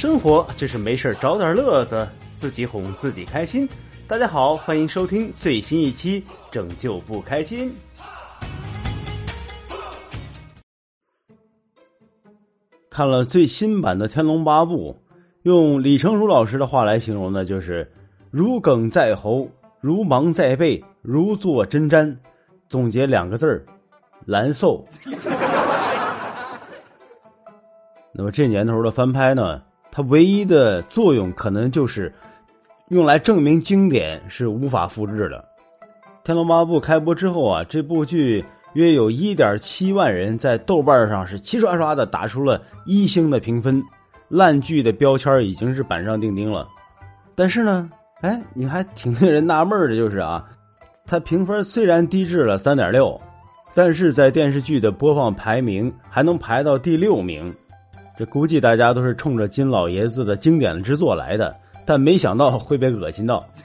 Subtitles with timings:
[0.00, 3.68] 生活就是没事找点乐子，自己哄自己开心。
[4.08, 7.68] 大家好，欢迎收听最新一期《拯救不开心》。
[12.88, 14.92] 看了最新版的《天龙八部》，
[15.42, 17.92] 用李成儒老师的话来形容呢，就是
[18.30, 19.50] 如鲠在喉，
[19.82, 22.16] 如芒在背，如坐针毡。
[22.70, 23.66] 总结两个字儿：
[24.24, 24.82] 难受。
[28.14, 29.60] 那么这年头的翻拍呢，
[29.90, 32.12] 它唯一的作用可能就是
[32.88, 35.44] 用来证明经典是无法复制的。
[36.24, 43.82] 《天龙八部》开播之后啊，这部剧约有一点七万人在豆瓣上是齐刷刷的打出了一星的评分，
[44.28, 46.66] 烂剧的标签已经是板上钉钉了。
[47.34, 47.88] 但是呢，
[48.20, 50.46] 哎，你还挺令人纳闷的，就是啊。
[51.06, 53.20] 它评分虽然低至了三点六，
[53.74, 57.52] 但是在电视剧的播放排名还能排到第六名，
[58.20, 63.42] 这估计大家都是冲着金老爷子的经典之作来的，但没想到会被恶心到。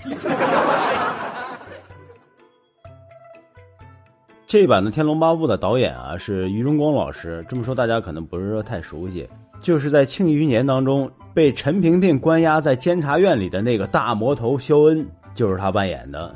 [4.48, 9.28] 这版的《天龙八部》的导演啊是于荣光老师，这么说大家可能不是说太熟悉，
[9.60, 16.34] 就是在《庆余年》当中被陈萍萍关押在监察院里的那个大魔头肖恩，就是他扮演的。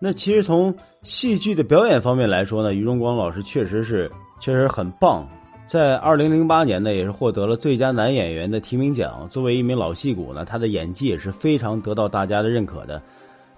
[0.00, 5.24] 那其实从戏剧的表演方面来说呢，于荣光老师确实是确实很棒，
[5.70, 9.24] 在二零零八年呢也是获得了最佳男演员的提名奖。
[9.28, 13.00] 作为一名老戏骨呢，他的演技也是非常得到大家的认可的。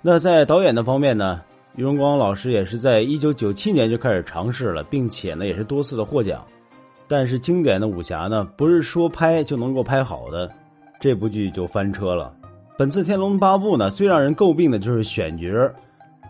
[0.03, 1.41] 那在导演的方面呢，
[1.75, 6.45] 于荣光老师也是在一九九七年就开始尝试了，并且呢也是多次的获奖。
[7.09, 10.51] 但是经典的武侠呢，不是说拍就能够拍好的，
[11.01, 12.31] 这部剧就翻车了。
[12.77, 15.49] 本次《天龙八部》呢，最让人诟病的就是选角。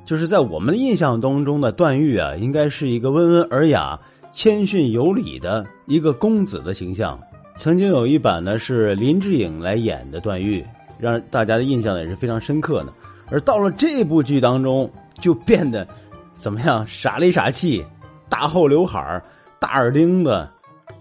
[0.05, 3.99] 就是在我们的印象当中的段誉啊，应该是一个温文尔雅、
[4.33, 7.21] 谦逊有礼的一个公子的形象。
[7.57, 10.67] 曾经有一版呢是林志颖来演的段誉，
[10.99, 12.93] 让大家的印象也是非常深刻的。
[13.31, 15.87] 而到了这部剧当中，就变得
[16.33, 16.85] 怎么样？
[16.87, 17.85] 傻里傻气，
[18.29, 19.23] 大厚刘海
[19.61, 20.49] 大耳钉子，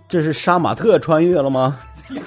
[0.10, 1.80] 这是杀马特穿越了吗？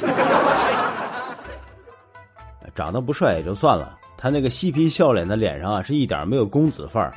[2.75, 3.97] 长得不帅也就算了。
[4.17, 7.13] 他那个嬉皮笑脸的脸上啊，是一点没有公子范儿，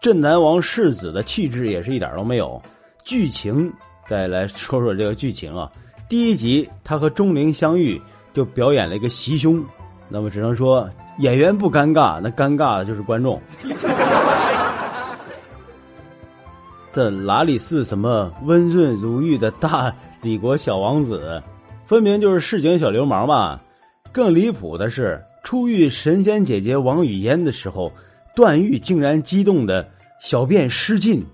[0.00, 2.60] 镇南王世子的气质也是一点都没有。
[3.10, 3.72] 剧情
[4.06, 5.68] 再来说说这个剧情啊，
[6.08, 8.00] 第一集他和钟灵相遇，
[8.32, 9.60] 就表演了一个袭胸，
[10.08, 10.88] 那么只能说
[11.18, 13.42] 演员不尴尬，那尴尬的就是观众。
[16.92, 19.92] 这哪里是什么温润如玉的大
[20.22, 21.42] 李国小王子，
[21.86, 23.60] 分明就是市井小流氓嘛！
[24.12, 25.20] 更离谱的是。
[25.42, 27.92] 初遇神仙姐姐王语嫣的时候，
[28.36, 29.88] 段誉竟然激动的
[30.20, 31.26] 小便失禁。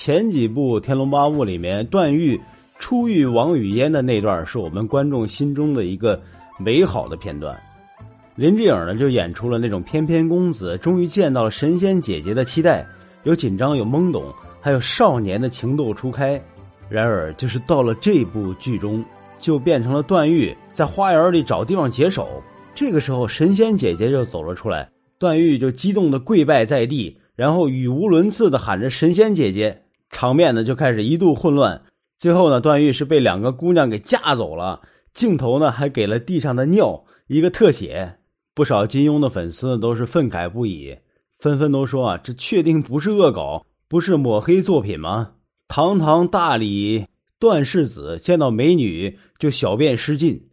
[0.00, 2.40] 前几部《天龙八部》里面，段誉
[2.78, 6.22] 初遇王语嫣的那段，是我们观众心中的一个
[6.56, 7.60] 美好的片段。
[8.36, 12.86] 林志颖呢，就演出了那种翩翩公子终于见到了神仙姐姐的期待，
[13.24, 14.22] 有紧张，有懵懂，
[14.60, 16.40] 还有少年的情窦初开。
[16.88, 19.04] 然而，就是到了这部剧中。
[19.40, 22.28] 就变成了段誉在花园里找地方解手。
[22.72, 24.88] 这个时候，神仙姐姐就走了出来，
[25.18, 31.82] 段誉就激动的跪拜在地，然后语无伦次的喊着“神仙姐姐”，场面呢就开始一度混乱。
[32.18, 34.80] 最后呢，段誉是被两个姑娘给架走了，
[35.12, 38.16] 镜头呢还给了地上的尿一个特写。
[38.54, 40.96] 不少金庸的粉丝都是愤慨不已，
[41.38, 45.32] 纷纷都说啊，这确定不是恶搞，不是抹黑作品吗？
[45.68, 47.06] 堂堂大理。
[47.40, 50.48] 段世子见到美女就小便失禁，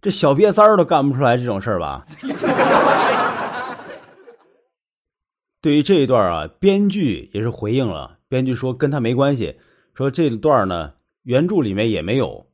[0.00, 2.06] 这小瘪三儿都干不出来这种事儿吧？
[5.60, 9.56] 对于这一段啊，编剧也是回应了，编剧说跟他没关系，
[9.94, 12.46] 说这段呢原著里面也没有。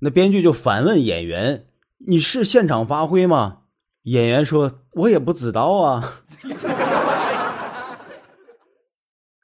[0.00, 1.66] 那编剧就反问演员
[2.06, 3.58] ：“你是现场发挥吗？”
[4.04, 6.22] 演员说：“我也不知道啊。”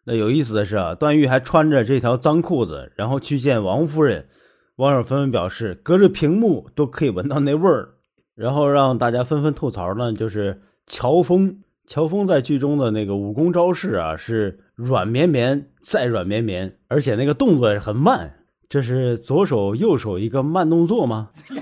[0.04, 4.28] 那有意思的是啊，段誉还穿着这条脏裤子，然后去见王夫人。
[4.77, 7.95] 网友纷纷表示，隔着屏幕都可以闻到那味儿。
[8.34, 11.62] 然后让大家纷纷吐槽呢，就是乔峰。
[11.91, 18.33] 乔峰在剧中的那个武功招式啊，是软绵绵再软绵绵，而且那个动作也很慢。
[18.69, 21.31] 这是左手右手一个慢动作吗？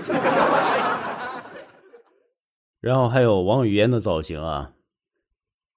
[2.79, 4.73] 然后还有王语嫣的造型啊，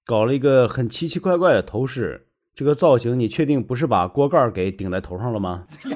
[0.05, 2.27] 搞了一个很奇奇怪怪的头饰。
[2.55, 5.65] 这个造型，你确定不是把锅盖给顶在头上了吗？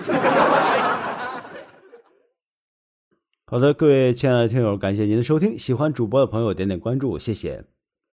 [3.45, 7.63] 好的，各位亲爱的听友，感谢您的收听，喜欢主播的朋友点点关注，谢谢。